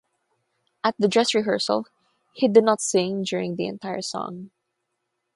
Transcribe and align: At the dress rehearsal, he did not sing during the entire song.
At 0.83 0.95
the 0.97 1.07
dress 1.07 1.35
rehearsal, 1.35 1.85
he 2.33 2.47
did 2.47 2.63
not 2.63 2.81
sing 2.81 3.21
during 3.21 3.55
the 3.55 3.67
entire 3.67 4.01
song. 4.01 4.49